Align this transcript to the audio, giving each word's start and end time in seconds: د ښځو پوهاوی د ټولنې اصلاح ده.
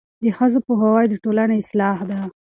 د 0.23 0.25
ښځو 0.37 0.59
پوهاوی 0.67 1.05
د 1.09 1.13
ټولنې 1.23 1.55
اصلاح 1.63 1.99
ده. 2.09 2.19